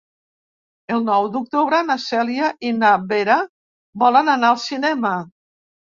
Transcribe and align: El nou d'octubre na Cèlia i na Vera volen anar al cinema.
El 0.95 1.03
nou 1.09 1.27
d'octubre 1.35 1.81
na 1.89 1.97
Cèlia 2.05 2.49
i 2.69 2.71
na 2.79 2.95
Vera 3.13 3.37
volen 4.05 4.37
anar 4.39 4.51
al 4.55 4.59
cinema. 4.69 5.13